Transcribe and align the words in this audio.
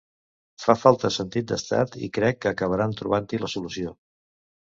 Fa 0.61 0.75
falta 0.83 1.11
sentit 1.17 1.51
d’estat 1.51 1.97
i 2.07 2.09
crec 2.17 2.41
que 2.45 2.53
acabaran 2.53 2.97
trobant-hi 3.01 3.43
la 3.43 3.51
solució. 3.57 3.93